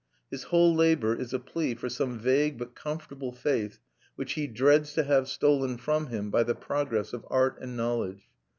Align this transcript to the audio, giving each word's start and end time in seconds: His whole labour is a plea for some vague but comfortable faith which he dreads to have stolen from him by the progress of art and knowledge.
His 0.31 0.45
whole 0.45 0.73
labour 0.73 1.13
is 1.13 1.31
a 1.31 1.37
plea 1.37 1.75
for 1.75 1.87
some 1.87 2.17
vague 2.17 2.57
but 2.57 2.73
comfortable 2.73 3.31
faith 3.31 3.77
which 4.15 4.33
he 4.33 4.47
dreads 4.47 4.93
to 4.93 5.03
have 5.03 5.27
stolen 5.29 5.77
from 5.77 6.07
him 6.07 6.31
by 6.31 6.41
the 6.41 6.55
progress 6.55 7.13
of 7.13 7.23
art 7.29 7.59
and 7.61 7.77
knowledge. 7.77 8.27